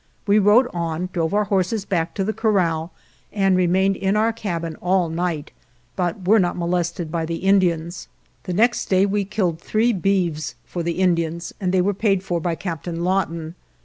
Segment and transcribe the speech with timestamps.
[0.25, 2.91] We rode on, drove our horses back to the corral
[3.31, 5.51] and remained in our cabin all night,
[5.95, 8.07] but were not molested by the In dians.
[8.45, 12.39] The next day we killed three beeves for the Indians, and they were paid for
[12.41, 13.53] by Cap tain Lawton.